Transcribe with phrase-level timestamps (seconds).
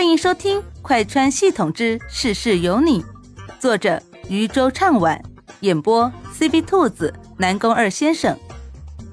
[0.00, 3.02] 欢迎收听《快穿系统之事事有你》，
[3.58, 5.22] 作者渔舟唱晚，
[5.60, 8.34] 演播 CB 兔子、南宫二先生。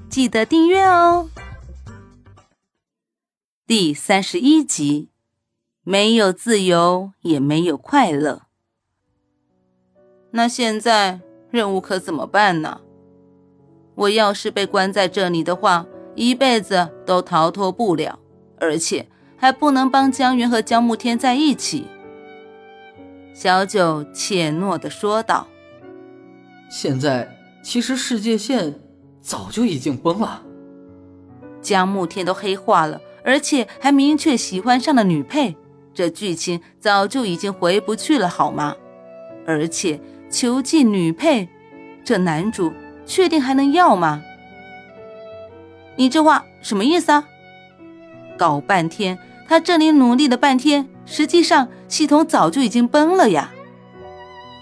[0.08, 1.28] 记得订阅哦。
[3.66, 5.10] 第三十一集，
[5.82, 8.44] 没有自由，也没有快乐。
[10.30, 11.20] 那现在
[11.50, 12.80] 任务可怎么办呢？
[13.94, 15.84] 我要是被关在这里的话，
[16.14, 18.18] 一辈子都逃脱不了，
[18.58, 19.06] 而且
[19.38, 21.86] 还不能帮江云和江慕天在一起。
[23.32, 25.46] 小九怯懦的说道
[26.68, 28.74] ：“现在其实世界线
[29.22, 30.42] 早就已经崩了，
[31.62, 35.56] 江慕天都黑化了，而且还明确喜欢上了女配，
[35.94, 38.74] 这剧情早就已经回不去了，好吗？
[39.46, 41.48] 而且囚禁女配，
[42.04, 42.72] 这男主……”
[43.08, 44.22] 确定还能要吗？
[45.96, 47.26] 你这话什么意思啊？
[48.36, 49.18] 搞半天，
[49.48, 53.50] 他这里努力了半天，实际上系统早就已经崩了呀。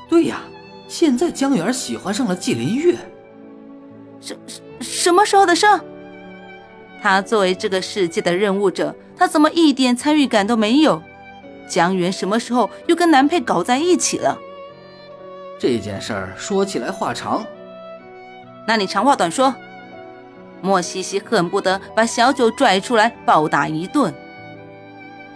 [0.08, 0.42] 对呀，
[0.86, 2.96] 现在江源喜欢上了季林月。
[4.20, 5.66] 什什什么时候的事？
[7.02, 11.02] 他作为这个世界的任务者，他怎么一点参与感都没有？
[11.68, 14.38] 江源什么时候又跟男配搞在一起了？
[15.58, 17.44] 这件事儿说起来话长。
[18.68, 19.52] 那你长话短说。
[20.62, 24.12] 莫西西恨不得把小九拽出来暴打一顿。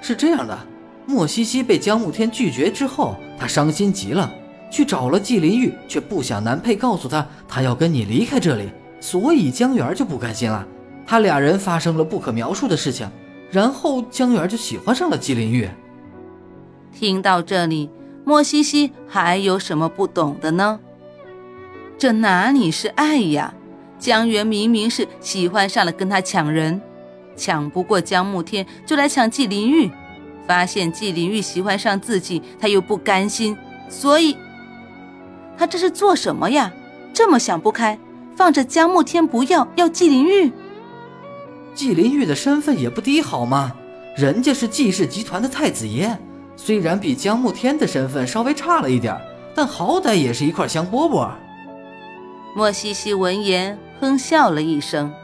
[0.00, 0.58] 是这样的，
[1.06, 4.32] 莫西西被江慕天拒绝之后，他伤心极了，
[4.70, 8.70] 去找了季林玉，却不想男配告诉他他要跟你离开这里，
[9.00, 10.66] 所以江源就不甘心了。
[11.06, 13.08] 他俩人发生了不可描述的事情，
[13.50, 15.68] 然后江源就喜欢上了季林玉。
[16.92, 17.90] 听到这里，
[18.24, 20.80] 莫西西还有什么不懂的呢？
[21.98, 23.54] 这哪里是爱呀？
[23.98, 26.80] 江源明明是喜欢上了跟他抢人，
[27.36, 29.90] 抢不过江慕天就来抢季灵玉，
[30.46, 33.56] 发现季灵玉喜欢上自己，他又不甘心，
[33.88, 34.36] 所以，
[35.56, 36.72] 他这是做什么呀？
[37.12, 37.98] 这么想不开，
[38.36, 40.52] 放着江慕天不要，要季灵玉？
[41.74, 43.72] 季灵玉的身份也不低，好吗？
[44.16, 46.18] 人家是季氏集团的太子爷，
[46.56, 49.16] 虽然比江慕天的身份稍微差了一点，
[49.54, 51.30] 但好歹也是一块香饽饽。
[52.54, 55.14] 莫西西闻言哼笑了一声，哼，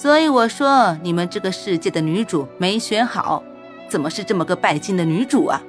[0.00, 3.42] 所以我说你们这个世界的女主没选好，
[3.86, 5.62] 怎么是这么个拜金的女主啊？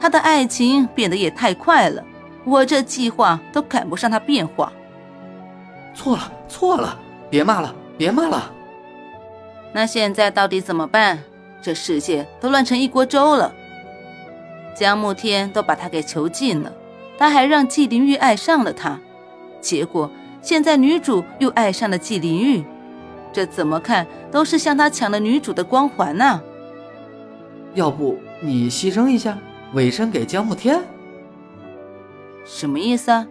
[0.00, 2.02] 她的爱情变得也太快了，
[2.46, 4.72] 我这计划都赶不上她变化。
[5.94, 6.98] 错了，错了，
[7.28, 8.50] 别骂了，别骂了。
[9.74, 11.18] 那现在到底怎么办？
[11.60, 13.52] 这世界都乱成一锅粥了。
[14.74, 16.72] 江慕天都把她给囚禁了，
[17.18, 18.98] 他还让季灵玉爱上了他。
[19.60, 20.10] 结果
[20.40, 22.64] 现在女主又爱上了季灵玉，
[23.32, 26.40] 这怎么看都是向他抢了女主的光环呐！
[27.74, 29.38] 要不你牺牲一下，
[29.74, 30.82] 委身给江慕天？
[32.44, 33.26] 什么意思啊？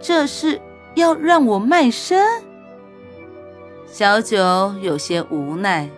[0.00, 0.60] 这是
[0.94, 2.24] 要让我卖身？
[3.86, 4.38] 小九
[4.80, 5.88] 有些无奈。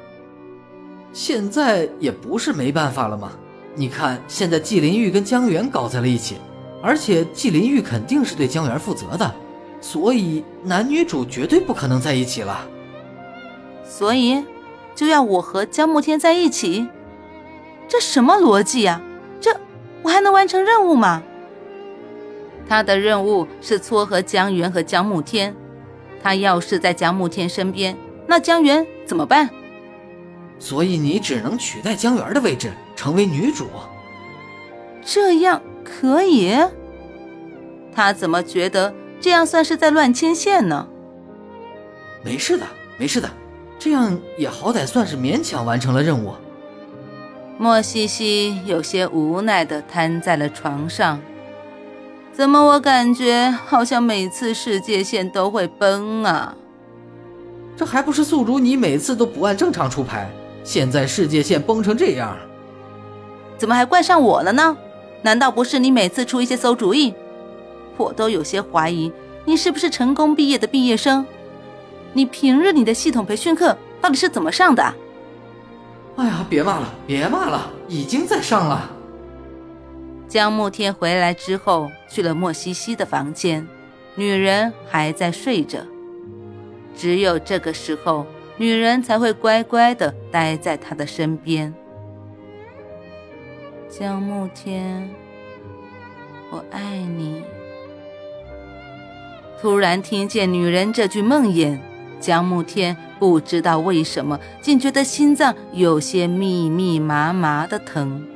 [1.12, 3.32] 现在也不是没办法了吗？
[3.74, 6.36] 你看现在季灵玉跟江源搞在了一起，
[6.82, 9.34] 而且季灵玉肯定是对江源负责的。
[9.80, 12.66] 所以男女主绝对不可能在一起了。
[13.88, 14.44] 所以
[14.94, 16.86] 就要我和江慕天在一起？
[17.88, 19.00] 这什么逻辑呀？
[19.40, 19.58] 这
[20.02, 21.22] 我还能完成任务吗？
[22.68, 25.56] 他的任务是撮合江源和江慕天。
[26.22, 29.48] 他要是在江慕天身边，那江源怎么办？
[30.58, 33.68] 所以你只能取代江源的位置，成为女主。
[35.02, 36.54] 这样可以？
[37.94, 38.92] 他怎么觉得？
[39.20, 40.88] 这样算是在乱牵线呢。
[42.22, 42.66] 没事的，
[42.98, 43.30] 没事的，
[43.78, 46.34] 这样也好歹算是勉强完成了任务。
[47.56, 51.20] 莫西西有些无奈的瘫在了床上。
[52.32, 56.54] 怎么我感觉好像每次世界线都会崩啊？
[57.76, 60.30] 这还不是宿主你每次都不按正常出牌，
[60.62, 62.36] 现在世界线崩成这样，
[63.56, 64.76] 怎么还怪上我了呢？
[65.22, 67.12] 难道不是你每次出一些馊主意？
[67.96, 69.12] 我都有些怀疑，
[69.44, 71.26] 你是不是成功毕业的毕业生？
[72.18, 74.82] 你平日里的系统培训课到底是怎么上的？
[76.16, 78.90] 哎呀，别骂了，别骂了，已经在上了。
[80.26, 83.64] 江慕天回来之后，去了莫西西的房间，
[84.16, 85.78] 女人还在睡着。
[86.96, 88.26] 只有这个时候，
[88.56, 91.72] 女人才会乖乖的待在他的身边。
[93.88, 95.08] 江慕天，
[96.50, 97.44] 我爱你。
[99.62, 101.78] 突然听见女人这句梦魇，
[102.20, 108.26] 江慕天不知道为什么，竟觉得心脏有些密密麻麻的疼。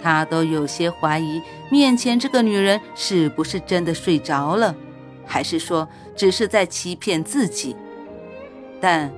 [0.00, 1.40] 他都有些怀疑，
[1.70, 4.74] 面前这个女人是不是真的睡着了，
[5.24, 7.76] 还是说只是在欺骗自己？
[8.80, 9.12] 但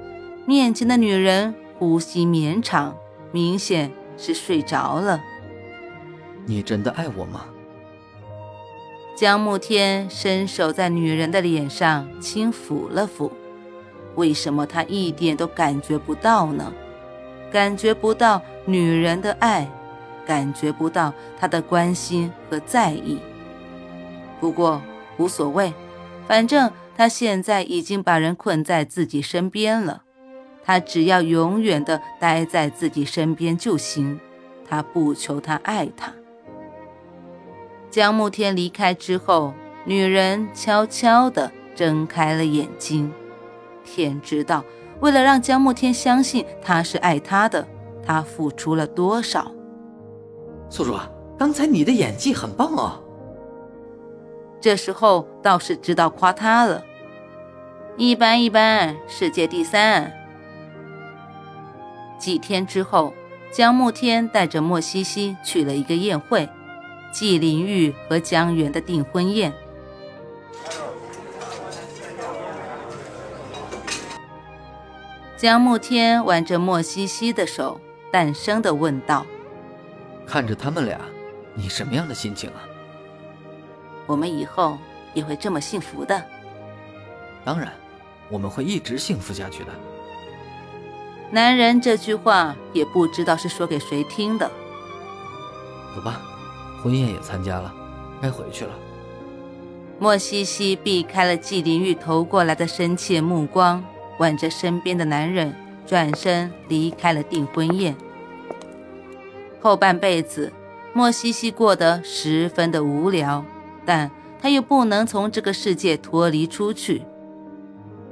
[0.47, 2.95] 面前的女人呼吸绵长，
[3.33, 5.23] 明显是睡着了。
[6.45, 7.47] 你真的爱我吗？
[9.17, 13.31] 江慕天伸手在女人的脸上轻抚了抚。
[14.17, 16.73] 为什么他一点都感觉不到呢？
[17.51, 19.71] 感觉不到女人的爱，
[20.27, 23.19] 感觉不到他的关心和在意。
[24.41, 24.83] 不过
[25.17, 25.73] 无所谓，
[26.27, 30.03] 反正他现在已经把人困在自己身边了，
[30.65, 34.19] 他只要永远的待在自己身边就行。
[34.67, 36.13] 他不求他爱他。
[37.91, 43.13] 江慕天离开之后，女人悄悄地睁开了眼睛。
[43.85, 44.65] 天知道，
[45.01, 47.67] 为了让江慕天相信他是爱他的，
[48.05, 49.51] 他付出了多少。
[50.69, 50.97] 宿主，
[51.39, 53.01] 刚才你的演技很棒哦。
[54.61, 56.83] 这时候倒是知道夸他了，
[57.97, 60.11] 一般一般，世界第三。
[62.19, 63.13] 几天之后，
[63.53, 66.49] 江慕天带着莫西西去了一个宴会，
[67.13, 69.53] 季灵玉和江源的订婚宴。
[75.37, 77.81] 江慕天挽着莫西西的手，
[78.13, 79.27] 淡声的问道
[80.25, 80.99] ：“看着他们俩，
[81.55, 82.63] 你什么样的心情啊
[84.07, 84.79] ？”“我们以后
[85.13, 86.23] 也会这么幸福的。
[87.45, 87.73] ”“当然，
[88.31, 89.73] 我们会一直幸福下去的。”
[91.33, 94.49] 男人这句话也不知道是说给谁听的。
[95.97, 96.23] 走吧，
[96.81, 97.75] 婚宴也参加了，
[98.23, 98.73] 该回去了。
[99.99, 103.85] 莫西西避开了季林玉投过来的深切目光。
[104.19, 105.55] 挽着身边的男人，
[105.87, 107.95] 转身离开了订婚宴。
[109.61, 110.53] 后半辈子，
[110.93, 113.45] 莫西西过得十分的无聊，
[113.85, 117.03] 但他又不能从这个世界脱离出去。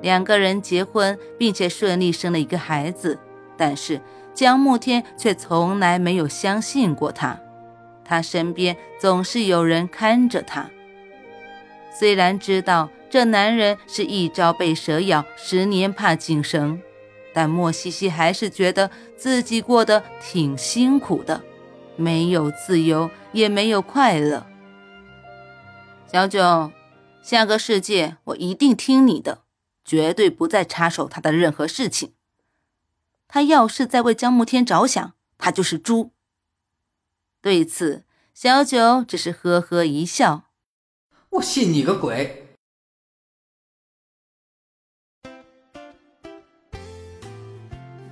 [0.00, 3.18] 两个人结婚，并且顺利生了一个孩子，
[3.56, 4.00] 但是
[4.34, 7.38] 江慕天却从来没有相信过他。
[8.04, 10.68] 他身边总是有人看着他，
[11.96, 12.88] 虽然知道。
[13.12, 16.80] 这男人是一朝被蛇咬，十年怕井绳，
[17.34, 21.44] 但莫西西还是觉得自己过得挺辛苦的，
[21.94, 24.46] 没有自由，也没有快乐。
[26.10, 26.72] 小九，
[27.22, 29.42] 下个世界我一定听你的，
[29.84, 32.14] 绝对不再插手他的任何事情。
[33.28, 36.12] 他要是再为江慕天着想，他就是猪。
[37.42, 40.44] 对此，小九只是呵呵一笑
[41.32, 42.38] ：“我信你个鬼！”